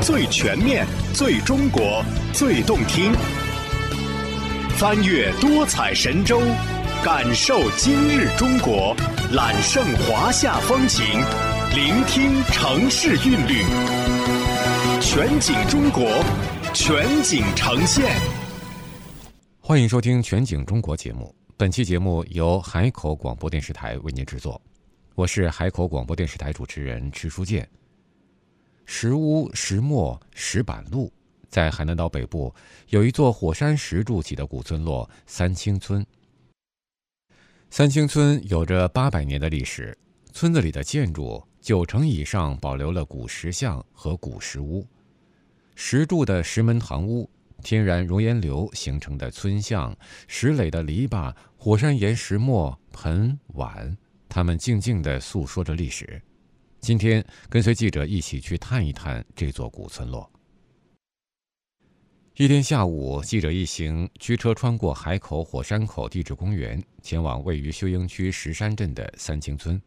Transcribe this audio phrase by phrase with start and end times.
[0.00, 3.12] 最全面、最中国、最动听。
[4.78, 6.40] 翻越多彩神州，
[7.04, 8.94] 感受今日中国，
[9.32, 11.04] 揽胜华夏风情，
[11.74, 13.64] 聆听城市韵律。
[15.00, 16.22] 全景中国，
[16.72, 18.06] 全景呈现。
[19.60, 21.34] 欢迎收听《全景中国》节目。
[21.56, 24.60] 本期节目由海口广播电视台为您制作，
[25.16, 27.68] 我是海口广播电视台主持人池书建。
[28.90, 31.12] 石屋、石磨、石板路，
[31.50, 32.52] 在海南岛北部
[32.88, 36.04] 有一座火山石筑起的古村落——三清村。
[37.68, 39.96] 三清村有着八百年的历史，
[40.32, 44.86] 村子里的建筑九成以上保留了古石像和古石屋，
[45.76, 47.28] 石筑的石门堂屋。
[47.62, 49.94] 天然熔岩流形成的村巷，
[50.28, 53.98] 石垒的篱笆，火山岩石磨盆碗，
[54.30, 56.22] 它们静静地诉说着历史。
[56.88, 60.32] 今天，跟随记者一起去探一探这座古村落。
[62.36, 69.78] 一天下午，记者一行驱车穿过海口火山口地质公园，前往位于休英区石山镇的三清村。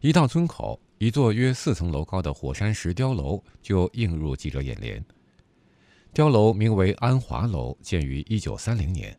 [0.00, 5.04] 一到村口，一座约四层楼高的火山石碉楼就映入记者眼帘。
[6.14, 9.18] 碉楼名为安华楼，建于一九三零年。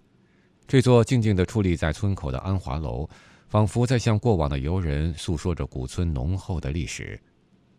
[0.66, 3.10] 这座静静地矗立在村口的安华楼，
[3.54, 7.20] 仿佛在向过往的游人诉说着古村浓厚的历史。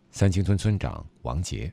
[0.09, 1.69] 三清村村长王杰，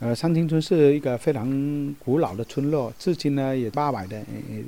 [0.00, 4.20] 呃，三清村是一个非常古老的村落，至今呢也八百的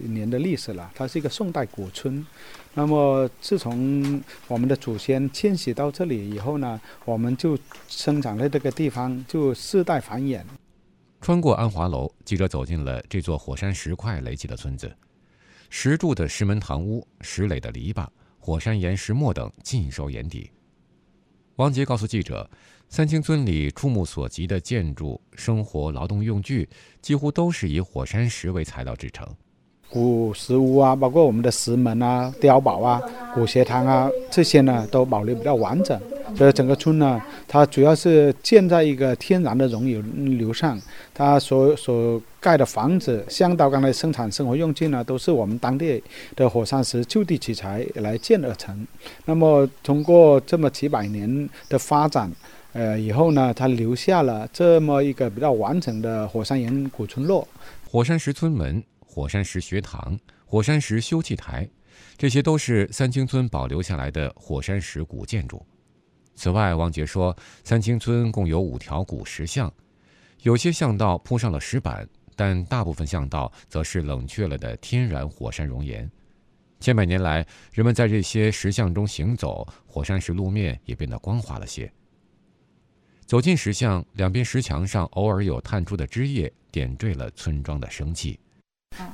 [0.04, 0.88] 年的历史了。
[0.94, 2.24] 它是一个宋代古村。
[2.72, 7.58] 那么自从我们的祖先迁徙到这里以后呢，我们就
[7.88, 10.44] 生长在这个地方，就世代繁衍。
[11.20, 14.96] 穿过安华楼，记者走进了这座火山石块垒起的村子，
[15.68, 18.06] 石柱的石门堂屋、石垒的篱笆、
[18.50, 20.50] 火山岩石墨等尽收眼底。
[21.54, 22.50] 王杰告诉记者，
[22.88, 26.68] 三清村里触目所及的建筑、生活劳动用具，
[27.00, 29.24] 几乎都是以火山石为材料制成。
[29.88, 33.00] 古石屋啊，包括我们的石门啊、碉堡啊、
[33.32, 36.00] 古学堂啊，这些呢都保留比较完整。
[36.36, 40.80] 这整个村呢，它主要是建在一个天然的溶岩流上，
[41.12, 46.02] 它所所盖的房子、像到刚才生产生活用具呢，都是我们当地
[46.34, 48.86] 的火山石就地取材来建而成。
[49.24, 52.30] 那么通过这么几百年的发展，
[52.72, 57.46] 呃，以后呢，它留下了这么一个比较完整的火山岩古村落。
[57.88, 58.82] 火山石村门。
[59.12, 60.16] 火山石学堂、
[60.46, 61.68] 火山石休憩台，
[62.16, 65.60] 这些都是三清村保留下来的火山石古建筑。
[66.40, 69.70] 此外，王杰说，三清村共有五条古石像，
[70.40, 76.10] 有些巷道铺上了石板，但大部分巷道则是冷却了的天然火山熔岩。
[76.80, 81.92] 千百年来，人们在这些石像中行走，火山石路面也变得光滑了些。
[83.26, 88.40] 走进石像，两边石墙上偶尔有探出的枝叶，点缀了村庄的生气。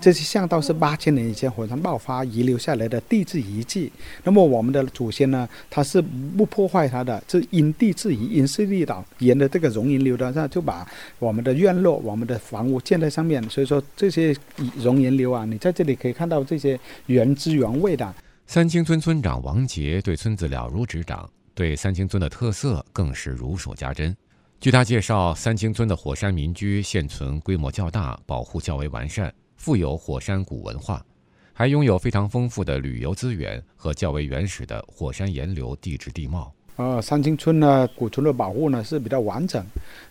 [0.01, 3.91] 这些巷道是八千年以前火山爆发遗留下来的地质遗迹。
[4.23, 10.87] 那么我们的祖先呢，他是不破坏它的，是因地制宜，因势利导，沿着这个熔岩流的上就把
[11.19, 13.43] 我们的院落、我们的房屋建在上面。
[13.51, 14.37] 所以说这些
[14.77, 18.15] 熔岩流啊，你在这里可以看到这些原汁原味的。
[18.47, 24.17] 三清村村长王杰对村子了如指掌，对三清村的特色更是如数家珍。
[24.61, 29.33] 据他介绍，三清村的火山民居现存规模较大，保护较为完善。
[29.57, 31.05] 富有火山古文化，
[31.53, 36.53] 还拥有非常丰富的旅游资源和较为原始的火山岩流地质地貌。
[36.77, 39.65] 呃，三清村呢，古村的保护呢是比较完整，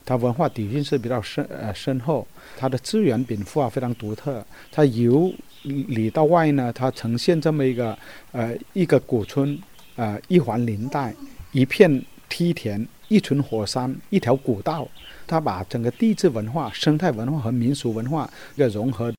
[0.04, 4.44] 它文化底蕴是比较深呃深厚，它的资源禀赋啊非常独特。
[4.72, 7.96] 它由里到外呢，它呈现这么一个
[8.32, 9.58] 呃一个古村，
[9.96, 11.14] 呃一环林带，
[11.52, 14.88] 一片梯田，一群火山，一条古道，
[15.28, 19.14] 它把整个地质文化、生态文化和民俗文化一个融合。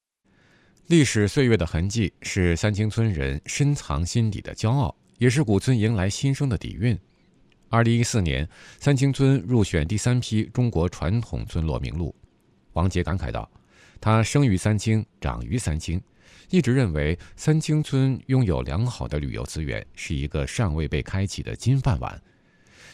[0.89, 6.97] 历史岁月的痕迹是三清村人深藏心底的骄傲，也是古村迎来新生的底蕴。
[7.69, 8.49] 二零一四年，
[8.79, 12.15] 三清村入选第三批中国传统村落名录。
[12.75, 13.51] 王杰感慨道
[14.01, 16.01] ：“他生于三清，长于三清，
[16.51, 22.23] 一直认为三清村拥有良好的旅游资源，是一个尚未被开启的金饭碗。”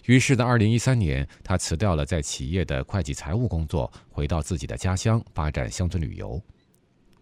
[0.06, 6.42] 于是，在二零一三年，他辞掉了在企业的会计财务工作，回到自己的家乡发展乡村旅游。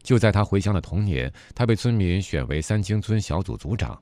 [0.02, 4.00] 就在他回乡的同年，他被村民选为三清村小组组长，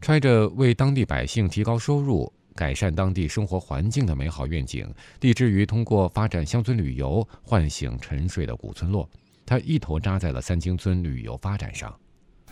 [0.00, 9.08] 揣着为当地百姓提高收入、改善当地生活环境的美好愿景，立志于通过发展乡村旅游唤醒沉睡的古村落。
[9.46, 11.94] 他一头扎在了三清村旅游发展上。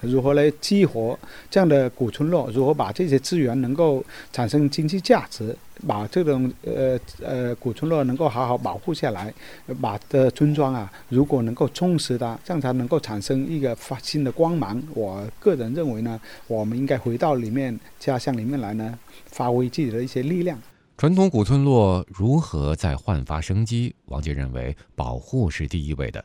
[0.00, 1.18] 如何来激活
[1.50, 2.50] 这样的古村落？
[2.50, 5.56] 如何把这些资源能够产生经济价值？
[5.86, 9.32] 把这种呃呃古村落能够好好保护下来，
[9.78, 14.82] 把的村庄啊，如果能够充实的，这样才能够产生一个发新的光芒。
[14.94, 20.58] 我个人认为呢，我们应该回到里面家乡里面来呢，发挥自己的一些力量。
[20.96, 23.94] 传统古村落如何再焕发生机？
[24.06, 26.24] 王杰认为，保护是第一位的。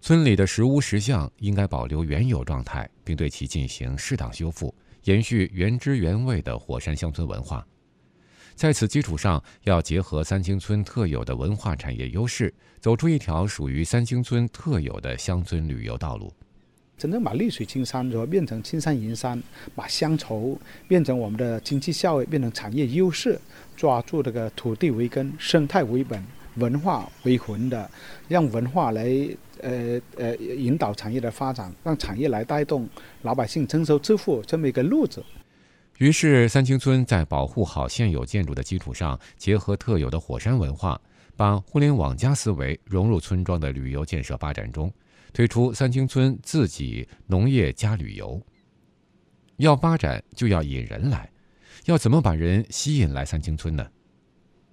[0.00, 4.72] 村里的石屋石像应该保留原有状态，并对其进行适当修复，
[5.04, 7.66] 延续原汁原味的火山乡村文化。
[8.54, 16.32] 在此基础上，要结合三清村特有的文化产业优势，走出一条属于三清村特有的乡村旅游道路。
[16.96, 19.40] 真正把绿水青山如何变成青山银山，
[19.74, 20.58] 把乡愁
[20.88, 23.38] 变成我们的经济效益，变成产业优势，
[23.76, 26.24] 抓住这个土地为根、生态为本、
[26.56, 27.88] 文化为魂的，
[28.26, 29.08] 让文化来
[29.62, 32.88] 呃呃引导产业的发展，让产业来带动
[33.22, 35.24] 老百姓增收致富这么一个路子。
[35.98, 41.00] 于是，三清村在保护好现有建筑的基础上，结合特有的火山文化，
[41.36, 44.92] 把互联网加思维融入村庄的旅游建设发展中，
[45.32, 48.40] 推出三清村自己农业加旅游。
[49.56, 51.28] 要发展，就要引人来，
[51.86, 53.84] 要怎么把人吸引来三清村呢？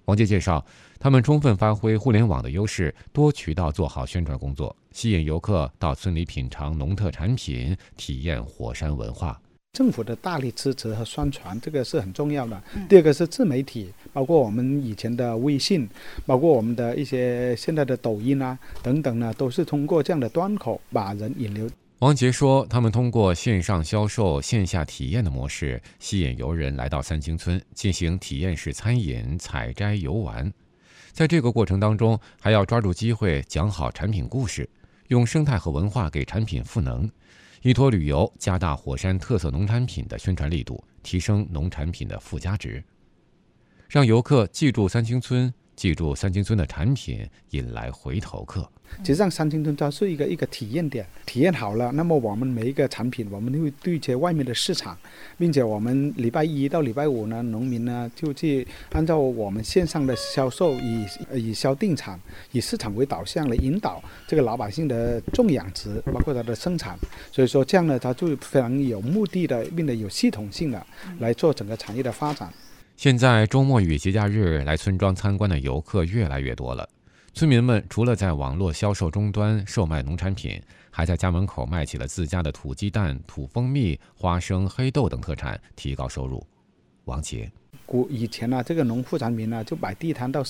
[0.06, 0.64] 王杰介绍，
[1.00, 9.40] 他们充分发挥互联网的优势，多渠道做好宣传工作，吸引游客到村里品尝农特产品，体验火山文化。
[9.72, 12.62] 政府的大力支持和宣传，这个是很重要的。
[12.88, 15.88] 第二个是自媒体，包括我们以前的微信，
[16.24, 21.68] 包括我们的一些现在的抖音啊等等呢，都是通过这样的端口把人引流。
[22.00, 30.52] 王杰说，他们通过线上销售、线下体验的模式，吸引游人来到三清村进行体验式餐饮、采摘、游玩。
[31.12, 34.68] 在这个过程当中，还要抓住机会讲好产品故事，
[35.08, 37.10] 用生态和文化给产品赋能。
[37.62, 42.84] 依托旅游，加大火山特色农产品的宣传力度，提升农产品的附加值，
[43.88, 48.68] 让游客记住三清村，记住三清村的产品，引来回头客。
[48.98, 54.96] 实际上，三清村它是一个一个体验点，体验好了，那么我们每一个产品，我们会对接外面的市场，
[55.36, 62.18] 并且我们礼拜一到礼拜五呢，农民呢就去按照我们线上的销售，以以销定产，
[62.52, 66.96] 以市场为导向来引导这个老百姓的种养殖，包括它的生产。
[67.32, 70.86] 所以说这样呢，它就非常有目的的，并且有系统性的
[71.18, 72.50] 来做整个产业的发展。
[72.96, 76.88] 现在周末与节假日来村庄参观的游客越来越多了。
[77.34, 80.58] 村民们除了在网络销售终端售卖农产品，
[80.90, 86.42] 还在家门口卖起了自家的土鸡蛋、土蜂蜜、花生、黑豆等特产，提高收入。
[87.04, 87.52] 王杰，
[87.84, 90.42] 古以前呢，这个农副产品呢就摆地摊到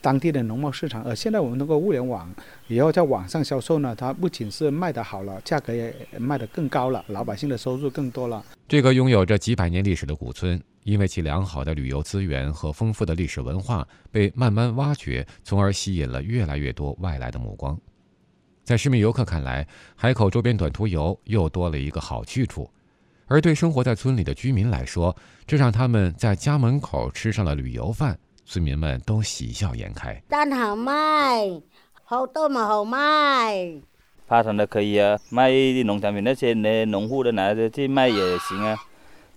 [0.00, 2.32] 当地的农贸市场，而现在我们通过物联网，
[2.68, 8.44] 以后在网上销售呢，它不仅是卖得好了，价格也卖得更高了，老百姓的收入更多了。
[8.68, 10.62] 这个拥有着几百年历史的古村。
[10.84, 17.78] 因为其良好的旅游资源和丰富的历史文化被慢慢挖掘，从而吸引了越来越多外来的目光。
[18.64, 19.66] 在市民游客看来，
[19.96, 22.70] 海口周边短途游又多了一个好去处，
[23.26, 25.14] 而对生活在村里的居民来说，
[25.46, 30.14] 这让他们在家门口吃上了旅游饭，村民们都喜笑颜开。
[30.28, 31.60] 蛋好卖，
[32.04, 33.80] 好豆嘛好卖，
[34.26, 35.50] 发展的可以啊，卖
[35.84, 38.78] 农产品那些呢，农户的拿着去卖也行啊。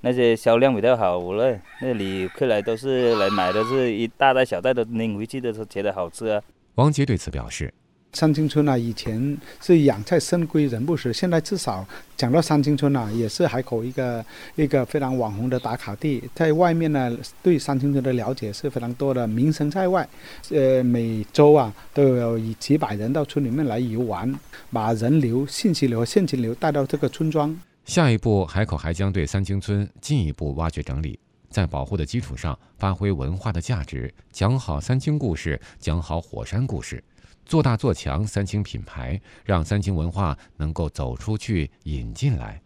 [0.05, 6.41] 那些销量比较好了，那里客来都是来买的，是一大袋小袋的拎回去的，都觉得好吃啊。
[6.75, 7.73] 王杰对此表示
[8.11, 11.87] ：“三清村啊，以前是养菜深闺人不识，现在至少
[12.17, 14.25] 讲到三清村啊，也是海口一个
[14.55, 20.05] 一个非常网红的打卡地，在外面呢，对三清村的了解是非常多的，名声在外。
[20.49, 24.37] 呃，每周啊都有以几百人到村里面来游玩，
[24.69, 37.03] 把人流、信息流、现金流带到这个村庄。”下一步，海口还将对三清村进一步挖掘整理，在保护的基础上发挥文化的价值，讲好三清故事，讲好火山故事，
[37.45, 42.61] 做大做强三清品牌，让三清文化能够走出去、引进来。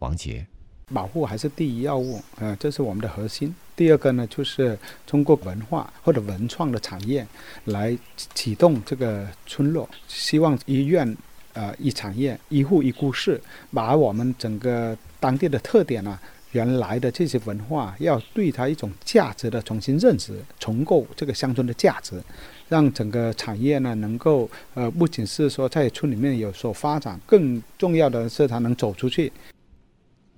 [0.00, 0.44] 王杰，
[0.92, 3.54] 保护还是第一要务，呃，这是我们的核心。
[3.76, 7.24] 第二个呢，就是通过文化或者文创的产业
[7.66, 7.96] 来
[8.34, 11.16] 启动这个村落，希望医院。
[11.58, 13.40] 呃，一产业，一户一故事，
[13.72, 16.16] 把我们整个当地的特点啊，
[16.52, 22.22] 原来的这些文化，要对它一种价值的重新认识，重构这个乡村的价值，
[22.68, 29.32] 让整个产业呢能够呃，不仅是说在村里面有所发展，更重要的是它能走出去。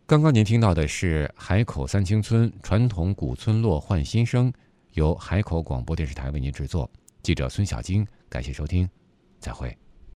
[0.07, 4.51] 刚刚您听到的是海口三清村传统古村落焕新生，
[4.95, 6.91] 由海口广播电视台为您制作，
[7.23, 8.89] 记者孙小晶，感谢收听，
[9.39, 9.77] 再会。